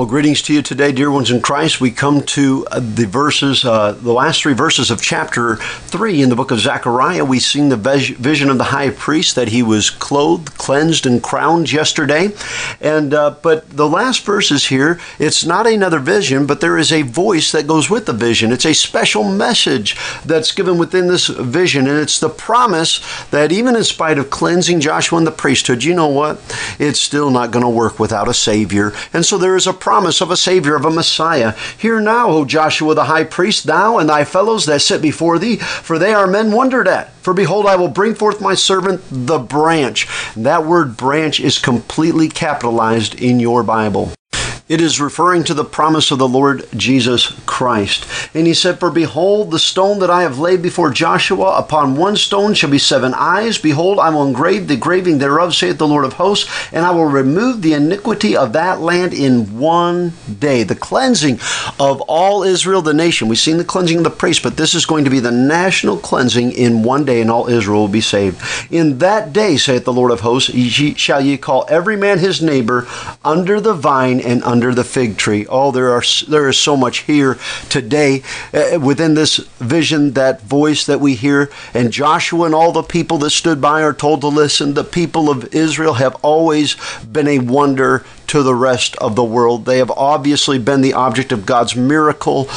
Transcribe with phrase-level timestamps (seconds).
[0.00, 1.78] Well, greetings to you today, dear ones in Christ.
[1.78, 6.30] We come to uh, the verses, uh, the last three verses of chapter three in
[6.30, 7.22] the book of Zechariah.
[7.22, 11.70] We've seen the vision of the high priest that he was clothed, cleansed, and crowned
[11.70, 12.30] yesterday.
[12.80, 17.02] And uh, but the last verses here, it's not another vision, but there is a
[17.02, 18.52] voice that goes with the vision.
[18.52, 23.76] It's a special message that's given within this vision, and it's the promise that even
[23.76, 26.40] in spite of cleansing Joshua and the priesthood, you know what?
[26.78, 28.94] It's still not going to work without a savior.
[29.12, 31.52] And so there is a promise of a Savior, of a Messiah.
[31.76, 35.56] Hear now, O Joshua the high priest, thou and thy fellows that sit before thee,
[35.56, 37.12] for they are men wondered at.
[37.14, 40.06] For behold, I will bring forth my servant, the branch.
[40.36, 44.12] that word branch is completely capitalized in your Bible.
[44.70, 48.06] It is referring to the promise of the Lord Jesus Christ.
[48.36, 52.14] And he said, For behold, the stone that I have laid before Joshua, upon one
[52.14, 53.58] stone shall be seven eyes.
[53.58, 57.06] Behold, I will engrave the graving thereof, saith the Lord of hosts, and I will
[57.06, 60.62] remove the iniquity of that land in one day.
[60.62, 61.40] The cleansing
[61.80, 63.26] of all Israel, the nation.
[63.26, 65.96] We've seen the cleansing of the priests, but this is going to be the national
[65.96, 68.40] cleansing in one day, and all Israel will be saved.
[68.70, 70.52] In that day, saith the Lord of hosts,
[70.96, 72.86] shall ye call every man his neighbor
[73.24, 75.46] under the vine and under under the fig tree.
[75.48, 77.38] Oh, there are there is so much here
[77.70, 78.22] today
[78.52, 81.50] uh, within this vision, that voice that we hear.
[81.72, 84.74] And Joshua and all the people that stood by are told to listen.
[84.74, 86.76] The people of Israel have always
[87.10, 89.64] been a wonder to the rest of the world.
[89.64, 92.48] They have obviously been the object of God's miracle,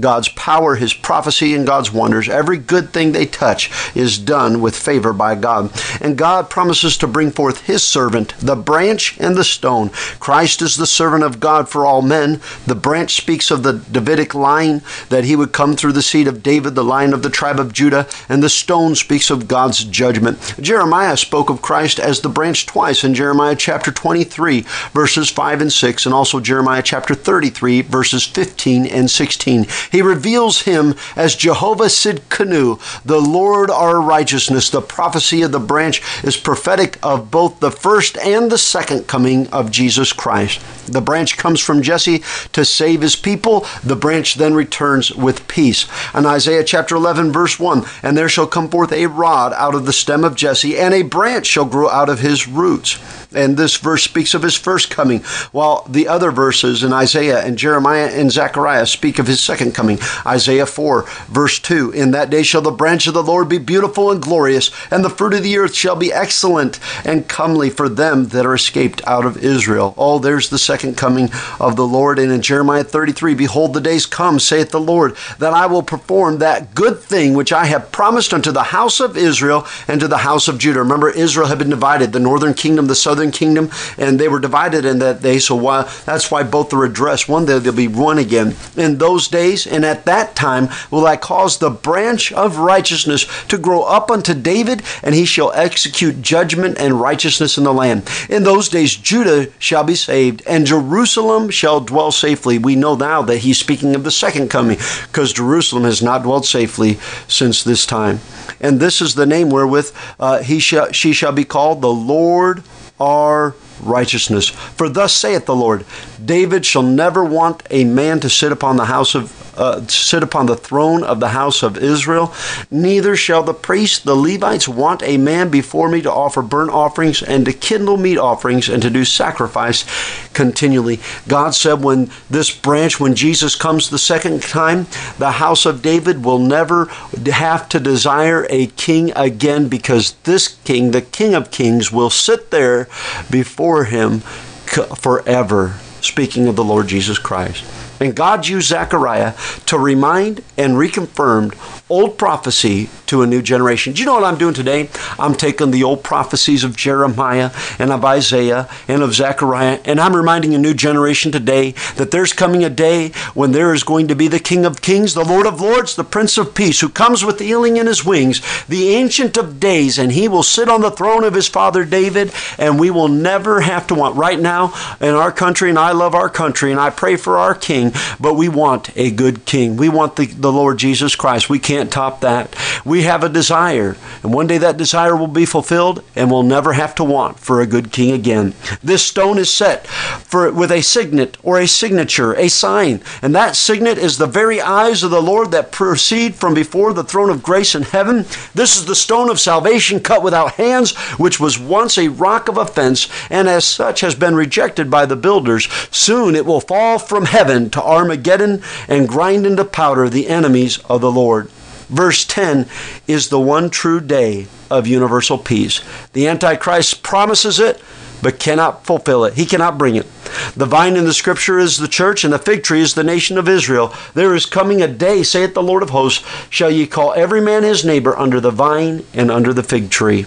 [0.00, 2.30] God's power, His prophecy, and God's wonders.
[2.30, 5.70] Every good thing they touch is done with favor by God.
[6.00, 9.90] And God promises to bring forth His servant, the branch and the stone.
[10.18, 12.40] Christ is the servant of God for all men.
[12.66, 14.80] The branch speaks of the Davidic line,
[15.10, 17.74] that he would come through the seed of David, the line of the tribe of
[17.74, 20.38] Judah, and the stone speaks of God's judgment.
[20.58, 25.62] Jeremiah spoke of Christ as the branch twice in Jeremiah chapter 23, verses verses 5
[25.62, 29.66] and 6, and also Jeremiah chapter 33, verses 15 and 16.
[29.90, 34.70] He reveals him as Jehovah Sidkenu, the Lord our righteousness.
[34.70, 39.48] The prophecy of the branch is prophetic of both the first and the second coming
[39.48, 40.60] of Jesus Christ.
[40.86, 43.66] The branch comes from Jesse to save his people.
[43.82, 45.86] The branch then returns with peace.
[46.14, 49.84] And Isaiah chapter 11, verse 1, and there shall come forth a rod out of
[49.84, 53.00] the stem of Jesse, and a branch shall grow out of his roots.
[53.34, 55.07] And this verse speaks of his first coming,
[55.50, 59.98] while the other verses in Isaiah and Jeremiah and Zechariah speak of his second coming.
[60.26, 64.10] Isaiah 4, verse 2 In that day shall the branch of the Lord be beautiful
[64.10, 68.28] and glorious, and the fruit of the earth shall be excellent and comely for them
[68.28, 69.94] that are escaped out of Israel.
[69.96, 72.18] Oh, there's the second coming of the Lord.
[72.18, 76.38] And in Jeremiah 33, Behold, the days come, saith the Lord, that I will perform
[76.38, 80.18] that good thing which I have promised unto the house of Israel and to the
[80.18, 80.80] house of Judah.
[80.80, 84.84] Remember, Israel had been divided, the northern kingdom, the southern kingdom, and they were divided
[84.98, 85.38] in that day.
[85.38, 87.28] So why, that's why both are addressed.
[87.28, 88.56] One day they'll be one again.
[88.76, 93.58] In those days and at that time will I cause the branch of righteousness to
[93.58, 98.08] grow up unto David, and he shall execute judgment and righteousness in the land.
[98.28, 102.58] In those days Judah shall be saved, and Jerusalem shall dwell safely.
[102.58, 106.46] We know now that he's speaking of the second coming, because Jerusalem has not dwelt
[106.46, 106.94] safely
[107.28, 108.20] since this time.
[108.60, 112.62] And this is the name wherewith uh, he shall, she shall be called the Lord
[112.98, 114.48] our righteousness.
[114.48, 115.84] For thus saith the Lord,
[116.24, 120.46] David shall never want a man to sit upon the house of uh, sit upon
[120.46, 122.32] the throne of the house of Israel.
[122.70, 127.22] Neither shall the priests, the Levites, want a man before me to offer burnt offerings
[127.22, 129.84] and to kindle meat offerings and to do sacrifice
[130.32, 131.00] continually.
[131.26, 134.86] God said, when this branch, when Jesus comes the second time,
[135.18, 136.86] the house of David will never
[137.26, 142.50] have to desire a king again because this king, the King of Kings, will sit
[142.50, 142.84] there
[143.30, 145.74] before him forever.
[146.00, 147.64] Speaking of the Lord Jesus Christ.
[148.00, 149.34] And God used Zechariah
[149.66, 151.54] to remind and reconfirmed
[151.88, 153.92] old prophecy to a new generation.
[153.94, 154.90] Do you know what I'm doing today?
[155.18, 160.14] I'm taking the old prophecies of Jeremiah and of Isaiah and of Zechariah, and I'm
[160.14, 164.14] reminding a new generation today that there's coming a day when there is going to
[164.14, 167.24] be the King of Kings, the Lord of Lords, the Prince of Peace, who comes
[167.24, 170.90] with healing in his wings, the Ancient of Days, and he will sit on the
[170.90, 174.16] throne of his father David, and we will never have to want.
[174.16, 177.54] Right now in our country, and I love our country, and I pray for our
[177.54, 179.76] King, but we want a good King.
[179.76, 181.48] We want the, the Lord Jesus Christ.
[181.48, 182.54] We can't top that.
[182.88, 186.72] We have a desire, and one day that desire will be fulfilled, and we'll never
[186.72, 188.54] have to want for a good king again.
[188.82, 193.56] This stone is set for with a signet or a signature, a sign, and that
[193.56, 197.42] signet is the very eyes of the Lord that proceed from before the throne of
[197.42, 198.24] grace in heaven.
[198.54, 202.56] This is the stone of salvation cut without hands, which was once a rock of
[202.56, 205.68] offense, and as such has been rejected by the builders.
[205.90, 211.02] Soon it will fall from heaven to Armageddon and grind into powder the enemies of
[211.02, 211.50] the Lord.
[211.88, 212.66] Verse 10
[213.06, 215.80] is the one true day of universal peace.
[216.12, 217.82] The Antichrist promises it,
[218.20, 219.34] but cannot fulfill it.
[219.34, 220.06] He cannot bring it.
[220.54, 223.38] The vine in the scripture is the church, and the fig tree is the nation
[223.38, 223.94] of Israel.
[224.14, 227.62] There is coming a day, saith the Lord of hosts, shall ye call every man
[227.62, 230.26] his neighbor under the vine and under the fig tree.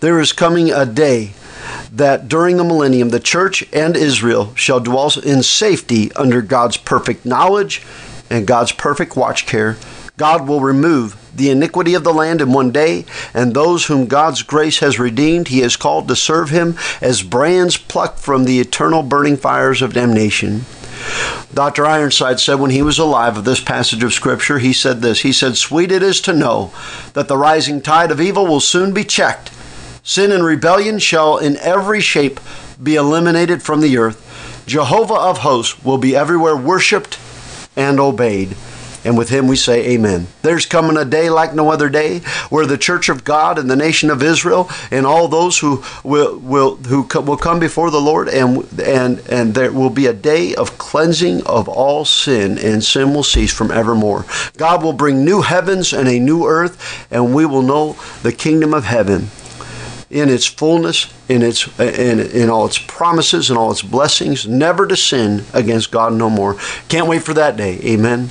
[0.00, 1.32] There is coming a day
[1.92, 7.26] that during the millennium the church and Israel shall dwell in safety under God's perfect
[7.26, 7.82] knowledge
[8.30, 9.76] and God's perfect watch care
[10.18, 14.42] God will remove the iniquity of the land in one day, and those whom God's
[14.42, 19.04] grace has redeemed, he has called to serve him as brands plucked from the eternal
[19.04, 20.66] burning fires of damnation.
[21.54, 21.86] Dr.
[21.86, 25.32] Ironside said when he was alive of this passage of Scripture, he said this He
[25.32, 26.72] said, Sweet it is to know
[27.12, 29.52] that the rising tide of evil will soon be checked.
[30.02, 32.40] Sin and rebellion shall in every shape
[32.82, 34.64] be eliminated from the earth.
[34.66, 37.20] Jehovah of hosts will be everywhere worshiped
[37.76, 38.56] and obeyed
[39.08, 40.26] and with him we say amen.
[40.42, 42.18] There's coming a day like no other day
[42.50, 46.38] where the church of God and the nation of Israel and all those who will
[46.38, 50.54] will who will come before the Lord and and and there will be a day
[50.54, 54.26] of cleansing of all sin and sin will cease from evermore.
[54.58, 58.74] God will bring new heavens and a new earth and we will know the kingdom
[58.74, 59.30] of heaven
[60.10, 64.86] in its fullness, in its in, in all its promises and all its blessings, never
[64.86, 66.58] to sin against God no more.
[66.88, 67.78] Can't wait for that day.
[67.84, 68.28] Amen.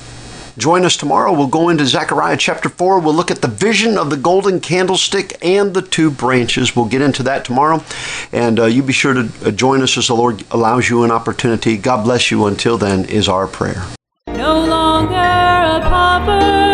[0.58, 1.32] Join us tomorrow.
[1.32, 2.98] We'll go into Zechariah chapter 4.
[2.98, 6.74] We'll look at the vision of the golden candlestick and the two branches.
[6.74, 7.84] We'll get into that tomorrow.
[8.32, 11.12] And uh, you be sure to uh, join us as the Lord allows you an
[11.12, 11.76] opportunity.
[11.76, 12.46] God bless you.
[12.46, 13.84] Until then, is our prayer.
[14.26, 16.67] No longer a pauper.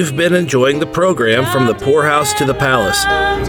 [0.00, 3.04] You've been enjoying the program From the Poorhouse to the Palace.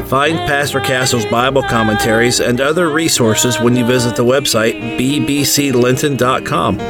[0.09, 6.81] Find Pastor Castle's Bible commentaries and other resources when you visit the website bbclinton.com.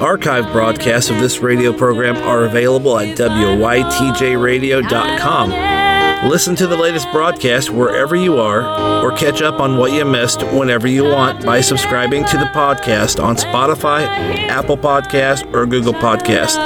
[0.00, 5.79] Archive broadcasts of this radio program are available at wytjradio.com.
[6.24, 10.42] Listen to the latest broadcast wherever you are, or catch up on what you missed
[10.52, 14.02] whenever you want by subscribing to the podcast on Spotify,
[14.48, 16.56] Apple Podcast, or Google Podcast.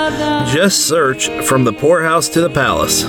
[0.53, 3.05] Just search From the Poorhouse to the Palace.